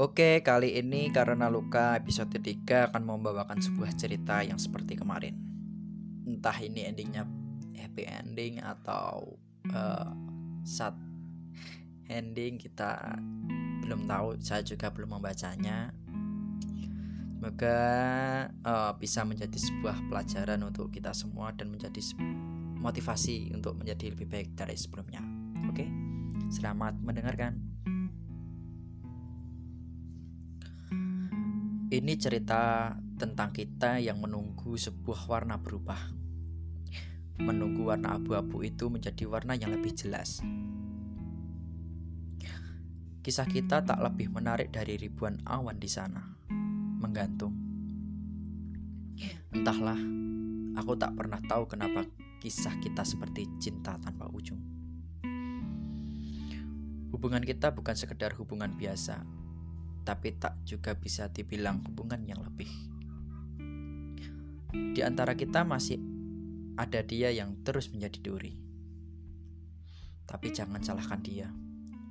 Oke, 0.00 0.40
kali 0.40 0.80
ini 0.80 1.12
karena 1.12 1.52
luka 1.52 1.92
episode 1.92 2.32
3 2.32 2.88
akan 2.88 3.04
membawakan 3.04 3.60
sebuah 3.60 3.92
cerita 4.00 4.40
yang 4.40 4.56
seperti 4.56 4.96
kemarin. 4.96 5.36
Entah 6.24 6.56
ini 6.56 6.88
endingnya 6.88 7.28
happy 7.76 8.08
ending 8.08 8.64
atau 8.64 9.36
uh, 9.68 10.08
sad 10.64 10.96
ending 12.08 12.56
kita 12.56 13.12
belum 13.84 14.08
tahu. 14.08 14.40
Saya 14.40 14.64
juga 14.64 14.88
belum 14.88 15.20
membacanya. 15.20 15.92
Semoga 17.36 17.80
uh, 18.64 18.96
bisa 18.96 19.20
menjadi 19.28 19.60
sebuah 19.60 20.00
pelajaran 20.08 20.64
untuk 20.64 20.88
kita 20.96 21.12
semua 21.12 21.52
dan 21.52 21.68
menjadi 21.68 22.00
motivasi 22.80 23.52
untuk 23.52 23.76
menjadi 23.76 24.16
lebih 24.16 24.32
baik 24.32 24.56
dari 24.56 24.80
sebelumnya. 24.80 25.20
Oke, 25.68 25.84
selamat 26.48 26.96
mendengarkan. 27.04 27.69
Ini 31.90 32.14
cerita 32.22 32.94
tentang 33.18 33.50
kita 33.50 33.98
yang 33.98 34.22
menunggu 34.22 34.78
sebuah 34.78 35.26
warna 35.26 35.58
berubah. 35.58 35.98
Menunggu 37.42 37.90
warna 37.90 38.14
abu-abu 38.14 38.62
itu 38.62 38.86
menjadi 38.86 39.26
warna 39.26 39.58
yang 39.58 39.74
lebih 39.74 39.90
jelas. 39.98 40.38
Kisah 43.26 43.42
kita 43.50 43.82
tak 43.82 43.98
lebih 44.06 44.30
menarik 44.30 44.70
dari 44.70 45.02
ribuan 45.02 45.42
awan 45.42 45.82
di 45.82 45.90
sana, 45.90 46.22
menggantung. 47.02 47.58
Entahlah, 49.50 49.98
aku 50.78 50.94
tak 50.94 51.18
pernah 51.18 51.42
tahu 51.42 51.66
kenapa 51.66 52.06
kisah 52.38 52.78
kita 52.78 53.02
seperti 53.02 53.50
cinta 53.58 53.98
tanpa 53.98 54.30
ujung. 54.30 54.62
Hubungan 57.10 57.42
kita 57.42 57.74
bukan 57.74 57.98
sekedar 57.98 58.38
hubungan 58.38 58.78
biasa, 58.78 59.39
tapi 60.10 60.34
tak 60.34 60.66
juga 60.66 60.98
bisa 60.98 61.30
dibilang 61.30 61.86
hubungan 61.86 62.18
yang 62.26 62.42
lebih. 62.42 62.66
Di 64.74 65.06
antara 65.06 65.38
kita 65.38 65.62
masih 65.62 66.02
ada 66.74 67.06
dia 67.06 67.30
yang 67.30 67.62
terus 67.62 67.94
menjadi 67.94 68.18
duri. 68.18 68.58
Tapi 70.26 70.50
jangan 70.50 70.82
salahkan 70.82 71.22
dia. 71.22 71.46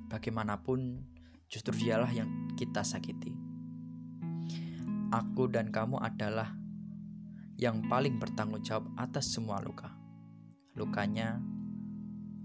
Bagaimanapun, 0.08 1.04
justru 1.52 1.76
dialah 1.76 2.08
yang 2.08 2.48
kita 2.56 2.80
sakiti. 2.80 3.36
Aku 5.12 5.52
dan 5.52 5.68
kamu 5.68 6.00
adalah 6.00 6.56
yang 7.60 7.84
paling 7.84 8.16
bertanggung 8.16 8.64
jawab 8.64 8.88
atas 8.96 9.28
semua 9.28 9.60
luka. 9.60 9.92
Lukanya, 10.72 11.36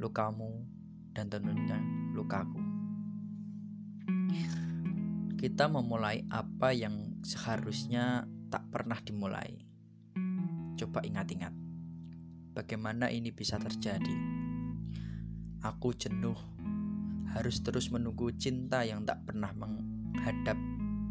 lukamu, 0.03 0.67
dan 1.16 1.31
tentunya 1.31 1.80
lukaku 2.11 2.64
kita 5.36 5.67
memulai 5.67 6.23
apa 6.31 6.72
yang 6.72 7.19
seharusnya 7.19 8.23
tak 8.47 8.72
pernah 8.72 8.95
dimulai. 9.03 9.67
Coba 10.80 11.03
ingat-ingat, 11.03 11.52
bagaimana 12.55 13.11
ini 13.11 13.36
bisa 13.36 13.59
terjadi? 13.59 14.16
Aku 15.59 15.92
jenuh, 15.92 16.39
harus 17.36 17.59
terus 17.59 17.92
menunggu 17.92 18.31
cinta 18.31 18.88
yang 18.88 19.03
tak 19.03 19.27
pernah 19.27 19.52
menghadap 19.52 20.55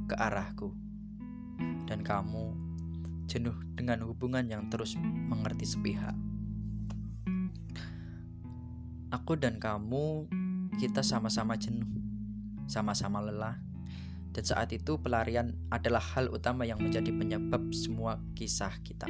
ke 0.09 0.15
arahku, 0.17 0.73
dan 1.85 2.01
kamu 2.01 2.57
jenuh 3.29 3.57
dengan 3.77 4.09
hubungan 4.09 4.49
yang 4.49 4.73
terus 4.73 4.97
mengerti 5.01 5.69
sepihak. 5.69 6.17
Aku 9.13 9.37
dan 9.37 9.61
kamu, 9.61 10.29
kita 10.81 11.05
sama-sama 11.05 11.61
jenuh, 11.61 11.89
sama-sama 12.65 13.21
lelah 13.21 13.74
dan 14.35 14.43
saat 14.43 14.75
itu 14.75 14.99
pelarian 14.99 15.55
adalah 15.71 16.03
hal 16.03 16.27
utama 16.27 16.67
yang 16.67 16.83
menjadi 16.83 17.15
penyebab 17.15 17.71
semua 17.71 18.19
kisah 18.35 18.75
kita. 18.83 19.07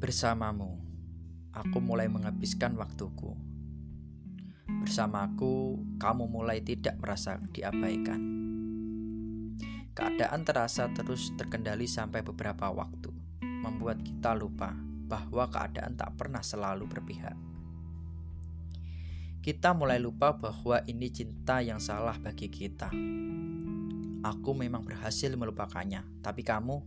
Bersamamu, 0.00 0.80
aku 1.52 1.78
mulai 1.84 2.08
menghabiskan 2.08 2.72
waktuku. 2.80 3.36
Bersamaku, 4.64 5.84
kamu 6.00 6.24
mulai 6.24 6.64
tidak 6.64 6.96
merasa 7.04 7.36
diabaikan. 7.52 8.20
Keadaan 9.92 10.48
terasa 10.48 10.88
terus 10.96 11.36
terkendali 11.36 11.84
sampai 11.84 12.24
beberapa 12.24 12.72
waktu, 12.72 13.12
membuat 13.44 14.00
kita 14.00 14.32
lupa 14.32 14.72
bahwa 15.04 15.52
keadaan 15.52 16.00
tak 16.00 16.16
pernah 16.16 16.40
selalu 16.40 16.88
berpihak 16.88 17.51
kita 19.42 19.74
mulai 19.74 19.98
lupa 19.98 20.38
bahwa 20.38 20.86
ini 20.86 21.10
cinta 21.10 21.58
yang 21.58 21.82
salah 21.82 22.14
bagi 22.14 22.46
kita. 22.46 22.94
Aku 24.22 24.54
memang 24.54 24.86
berhasil 24.86 25.34
melupakannya, 25.34 26.06
tapi 26.22 26.46
kamu, 26.46 26.78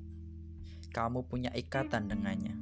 kamu 0.96 1.28
punya 1.28 1.52
ikatan 1.52 2.08
dengannya. 2.08 2.56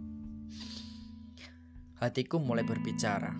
Hatiku 2.02 2.42
mulai 2.42 2.66
berbicara, 2.66 3.38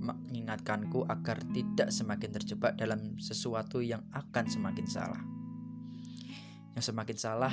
mengingatkanku 0.00 1.04
agar 1.12 1.44
tidak 1.52 1.92
semakin 1.92 2.30
terjebak 2.32 2.72
dalam 2.80 3.20
sesuatu 3.20 3.84
yang 3.84 4.00
akan 4.16 4.48
semakin 4.48 4.86
salah. 4.88 5.20
Yang 6.72 6.88
semakin 6.88 7.16
salah 7.20 7.52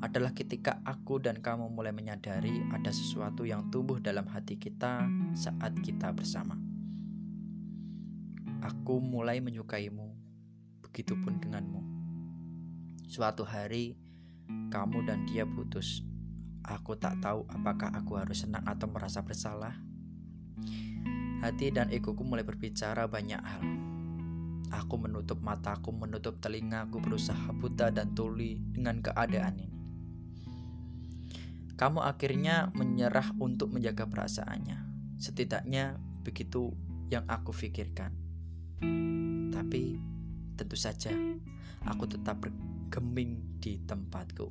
adalah 0.00 0.32
ketika 0.32 0.80
aku 0.80 1.20
dan 1.20 1.44
kamu 1.44 1.68
mulai 1.68 1.92
menyadari 1.92 2.64
ada 2.72 2.88
sesuatu 2.88 3.44
yang 3.44 3.68
tumbuh 3.68 4.00
dalam 4.00 4.24
hati 4.32 4.56
kita 4.56 5.04
saat 5.36 5.76
kita 5.84 6.08
bersama. 6.16 6.69
Aku 8.70 9.02
mulai 9.02 9.42
menyukaimu, 9.42 10.14
begitupun 10.86 11.42
denganmu. 11.42 11.82
Suatu 13.10 13.42
hari, 13.42 13.98
kamu 14.70 15.10
dan 15.10 15.26
dia 15.26 15.42
putus. 15.42 16.06
Aku 16.62 16.94
tak 16.94 17.18
tahu 17.18 17.50
apakah 17.50 17.90
aku 17.90 18.14
harus 18.14 18.46
senang 18.46 18.62
atau 18.62 18.86
merasa 18.86 19.26
bersalah. 19.26 19.74
Hati 21.42 21.74
dan 21.74 21.90
egoku 21.90 22.22
mulai 22.22 22.46
berbicara 22.46 23.10
banyak 23.10 23.42
hal. 23.42 23.66
Aku 24.70 25.02
menutup 25.02 25.42
mataku, 25.42 25.90
menutup 25.90 26.38
telingaku, 26.38 27.02
berusaha 27.02 27.50
buta 27.50 27.90
dan 27.90 28.14
tuli 28.14 28.62
dengan 28.70 29.02
keadaan 29.02 29.66
ini. 29.66 29.78
Kamu 31.74 32.06
akhirnya 32.06 32.70
menyerah 32.70 33.34
untuk 33.42 33.74
menjaga 33.74 34.06
perasaannya. 34.06 34.78
Setidaknya 35.18 35.98
begitu 36.22 36.70
yang 37.10 37.26
aku 37.26 37.50
pikirkan. 37.50 38.29
Tapi 39.50 40.00
tentu 40.56 40.76
saja 40.76 41.12
aku 41.84 42.04
tetap 42.08 42.40
bergeming 42.40 43.60
di 43.60 43.80
tempatku. 43.84 44.48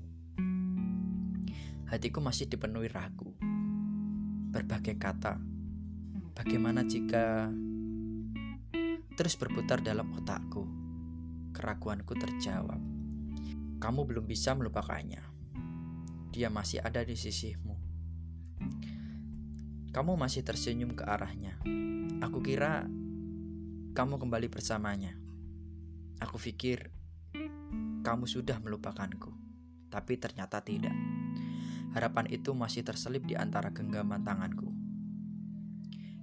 Hatiku 1.90 2.22
masih 2.22 2.46
dipenuhi 2.46 2.86
ragu. 2.90 3.34
Berbagai 4.54 4.94
kata. 5.02 5.42
Bagaimana 6.38 6.86
jika 6.86 7.50
terus 9.18 9.34
berputar 9.36 9.82
dalam 9.82 10.14
otakku? 10.14 10.70
Keraguanku 11.50 12.14
terjawab. 12.14 12.78
Kamu 13.82 14.02
belum 14.06 14.30
bisa 14.30 14.54
melupakannya. 14.54 15.26
Dia 16.30 16.54
masih 16.54 16.86
ada 16.86 17.02
di 17.02 17.18
sisimu. 17.18 17.74
Kamu 19.90 20.14
masih 20.14 20.46
tersenyum 20.46 20.94
ke 20.94 21.02
arahnya. 21.02 21.58
Aku 22.22 22.46
kira 22.46 22.86
kamu 23.90 24.22
kembali 24.22 24.48
bersamanya. 24.54 25.18
Aku 26.22 26.38
pikir 26.38 26.94
kamu 28.06 28.30
sudah 28.30 28.62
melupakanku, 28.62 29.34
tapi 29.90 30.22
ternyata 30.22 30.62
tidak. 30.62 30.94
Harapan 31.98 32.30
itu 32.30 32.54
masih 32.54 32.86
terselip 32.86 33.26
di 33.26 33.34
antara 33.34 33.74
genggaman 33.74 34.22
tanganku. 34.22 34.70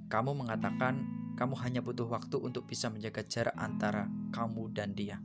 Kamu 0.07 0.39
mengatakan 0.39 1.03
kamu 1.35 1.55
hanya 1.67 1.81
butuh 1.83 2.07
waktu 2.07 2.39
untuk 2.39 2.71
bisa 2.71 2.87
menjaga 2.87 3.27
jarak 3.27 3.57
antara 3.59 4.07
kamu 4.31 4.71
dan 4.71 4.95
dia. 4.95 5.19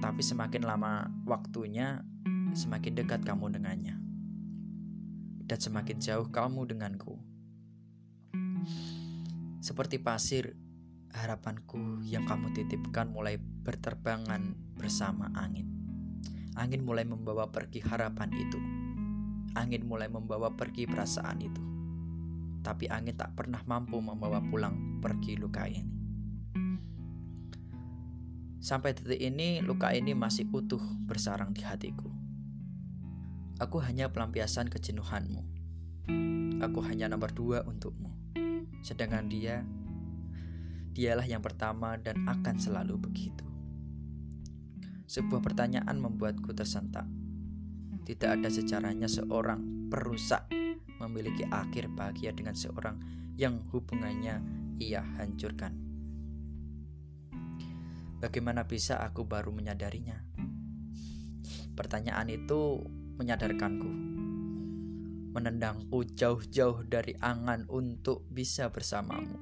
Tapi 0.00 0.20
semakin 0.20 0.64
lama 0.64 1.08
waktunya, 1.24 2.04
semakin 2.52 3.00
dekat 3.00 3.24
kamu 3.24 3.56
dengannya. 3.56 3.96
Dan 5.44 5.58
semakin 5.58 5.96
jauh 5.98 6.28
kamu 6.28 6.68
denganku. 6.68 7.29
Seperti 9.60 10.00
pasir, 10.00 10.56
harapanku 11.12 12.00
yang 12.08 12.24
kamu 12.24 12.56
titipkan 12.56 13.12
mulai 13.12 13.36
berterbangan 13.36 14.56
bersama 14.72 15.28
angin. 15.36 15.68
Angin 16.56 16.80
mulai 16.80 17.04
membawa 17.04 17.52
pergi 17.52 17.84
harapan 17.84 18.32
itu. 18.32 18.56
Angin 19.52 19.84
mulai 19.84 20.08
membawa 20.08 20.56
pergi 20.56 20.88
perasaan 20.88 21.38
itu. 21.44 21.62
Tapi 22.64 22.88
angin 22.88 23.20
tak 23.20 23.36
pernah 23.36 23.60
mampu 23.68 24.00
membawa 24.00 24.40
pulang 24.40 25.00
pergi 25.04 25.36
luka 25.36 25.68
ini. 25.68 25.92
Sampai 28.60 28.92
detik 28.92 29.20
ini, 29.20 29.60
luka 29.60 29.92
ini 29.92 30.12
masih 30.16 30.48
utuh 30.52 30.80
bersarang 31.04 31.52
di 31.52 31.64
hatiku. 31.64 32.08
Aku 33.60 33.80
hanya 33.80 34.08
pelampiasan 34.08 34.72
kejenuhanmu. 34.72 35.44
Aku 36.64 36.80
hanya 36.84 37.08
nomor 37.08 37.32
dua 37.32 37.64
untukmu. 37.64 38.19
Sedangkan 38.80 39.28
dia 39.28 39.62
Dialah 40.90 41.22
yang 41.22 41.38
pertama 41.38 41.94
dan 42.02 42.26
akan 42.26 42.58
selalu 42.58 42.98
begitu. 42.98 43.46
Sebuah 45.06 45.38
pertanyaan 45.38 45.96
membuatku 46.02 46.50
tersentak. 46.50 47.06
Tidak 48.02 48.26
ada 48.26 48.50
sejarahnya 48.50 49.06
seorang 49.06 49.86
perusak 49.86 50.50
memiliki 50.98 51.46
akhir 51.46 51.94
bahagia 51.94 52.34
dengan 52.34 52.58
seorang 52.58 52.98
yang 53.38 53.62
hubungannya 53.70 54.42
ia 54.82 55.00
hancurkan. 55.16 55.78
Bagaimana 58.18 58.66
bisa 58.66 58.98
aku 58.98 59.22
baru 59.22 59.54
menyadarinya? 59.54 60.18
Pertanyaan 61.78 62.28
itu 62.34 62.82
menyadarkanku, 63.16 63.88
menendangku 65.30 66.04
jauh-jauh 66.14 66.86
dari 66.86 67.14
angan 67.18 67.66
untuk 67.70 68.26
bisa 68.28 68.68
bersamamu 68.68 69.38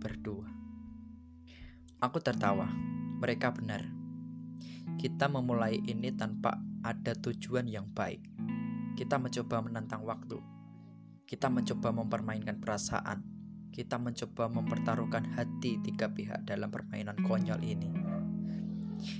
berdua. 0.00 0.48
Aku 2.00 2.20
tertawa, 2.20 2.68
mereka 3.18 3.50
benar 3.50 3.96
kita 4.96 5.28
memulai 5.28 5.76
ini 5.84 6.08
tanpa 6.08 6.56
ada 6.80 7.12
tujuan 7.12 7.68
yang 7.68 7.84
baik. 7.92 8.24
Kita 8.96 9.20
mencoba 9.20 9.60
menantang 9.60 10.00
waktu. 10.08 10.40
Kita 11.28 11.52
mencoba 11.52 11.92
mempermainkan 11.92 12.56
perasaan. 12.56 13.20
Kita 13.68 14.00
mencoba 14.00 14.48
mempertaruhkan 14.48 15.36
hati 15.36 15.76
tiga 15.84 16.08
pihak 16.08 16.48
dalam 16.48 16.72
permainan 16.72 17.20
konyol 17.28 17.60
ini. 17.60 17.92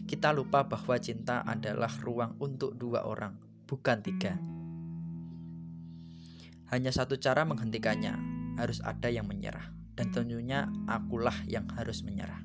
Kita 0.09 0.33
lupa 0.33 0.65
bahwa 0.65 0.97
cinta 0.97 1.45
adalah 1.45 1.93
ruang 2.01 2.41
untuk 2.41 2.73
dua 2.73 3.05
orang, 3.05 3.37
bukan 3.69 4.01
tiga. 4.01 4.56
Hanya 6.67 6.91
satu 6.91 7.15
cara 7.15 7.47
menghentikannya, 7.47 8.15
harus 8.59 8.83
ada 8.83 9.07
yang 9.07 9.31
menyerah, 9.31 9.71
dan 9.95 10.11
tentunya 10.11 10.67
akulah 10.91 11.35
yang 11.47 11.71
harus 11.79 12.03
menyerah. 12.03 12.43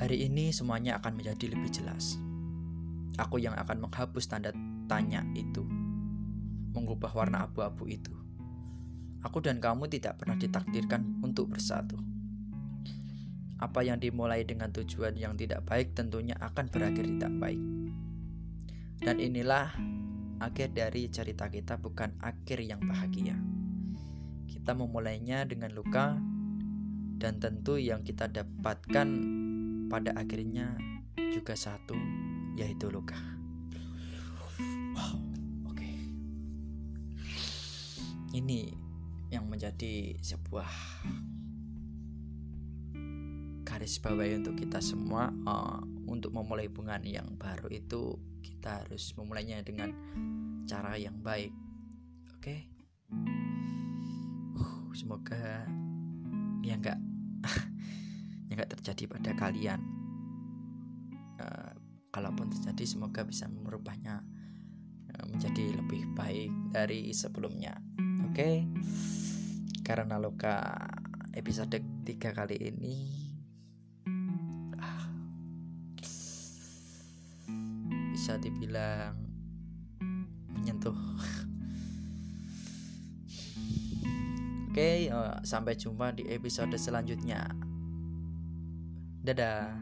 Hari 0.00 0.24
ini 0.24 0.48
semuanya 0.56 0.96
akan 0.96 1.20
menjadi 1.20 1.52
lebih 1.52 1.68
jelas. 1.68 2.16
Aku 3.20 3.36
yang 3.36 3.52
akan 3.52 3.84
menghapus 3.84 4.32
tanda 4.32 4.48
tanya 4.88 5.20
itu, 5.36 5.60
mengubah 6.72 7.12
warna 7.12 7.44
abu-abu 7.44 7.84
itu. 7.84 8.16
Aku 9.20 9.44
dan 9.44 9.60
kamu 9.60 9.92
tidak 9.92 10.16
pernah 10.16 10.40
ditakdirkan 10.40 11.20
untuk 11.20 11.52
bersatu. 11.52 12.00
Apa 13.60 13.84
yang 13.84 14.00
dimulai 14.00 14.48
dengan 14.48 14.72
tujuan 14.72 15.12
yang 15.20 15.36
tidak 15.36 15.68
baik 15.68 15.92
tentunya 15.92 16.32
akan 16.40 16.72
berakhir 16.72 17.04
tidak 17.04 17.32
baik. 17.36 17.60
Dan 19.04 19.20
inilah 19.20 19.76
akhir 20.40 20.72
dari 20.72 21.12
cerita 21.12 21.52
kita 21.52 21.76
bukan 21.76 22.16
akhir 22.24 22.64
yang 22.64 22.80
bahagia. 22.80 23.36
Kita 24.48 24.72
memulainya 24.72 25.44
dengan 25.44 25.70
luka 25.76 26.16
dan 27.20 27.36
tentu 27.36 27.76
yang 27.76 28.00
kita 28.00 28.26
dapatkan 28.32 29.08
pada 29.92 30.16
akhirnya 30.16 30.80
juga 31.30 31.52
satu, 31.52 31.94
yaitu 32.56 32.88
luka. 32.88 33.20
Wow, 34.96 35.20
oke. 35.68 35.76
Okay. 35.76 35.94
Ini 38.32 38.72
yang 39.28 39.44
menjadi 39.46 40.16
sebuah 40.24 40.72
garis 43.62 44.02
bawahi 44.02 44.42
untuk 44.42 44.58
kita 44.58 44.82
semua 44.82 45.30
uh, 45.46 45.78
untuk 46.10 46.34
memulai 46.34 46.66
hubungan 46.66 46.98
yang 47.06 47.28
baru 47.38 47.70
itu 47.70 48.18
kita 48.60 48.84
harus 48.84 49.16
memulainya 49.16 49.64
dengan 49.64 49.88
cara 50.68 51.00
yang 51.00 51.16
baik. 51.24 51.48
Oke. 52.36 52.44
Okay? 52.44 52.60
Uh, 54.60 54.84
semoga 54.92 55.64
ya 56.60 56.76
enggak 56.76 57.00
yang 58.52 58.60
gak 58.60 58.72
terjadi 58.76 59.08
pada 59.08 59.32
kalian 59.32 59.80
uh, 61.40 61.72
kalaupun 62.12 62.52
terjadi 62.52 62.84
semoga 62.84 63.24
bisa 63.24 63.48
merubahnya 63.48 64.20
uh, 65.16 65.24
menjadi 65.24 65.80
lebih 65.80 66.12
baik 66.12 66.52
dari 66.68 67.16
sebelumnya 67.16 67.80
oke 68.28 68.36
okay? 68.36 68.68
karena 69.80 70.20
luka 70.20 70.76
episode 71.32 71.80
3 72.04 72.20
kali 72.20 72.60
ini 72.60 73.29
bisa 78.30 78.46
dibilang 78.46 79.18
menyentuh 80.54 80.94
Oke, 84.70 84.78
okay, 84.78 84.98
uh, 85.10 85.42
sampai 85.42 85.74
jumpa 85.74 86.14
di 86.14 86.30
episode 86.30 86.78
selanjutnya. 86.78 87.42
Dadah. 89.18 89.74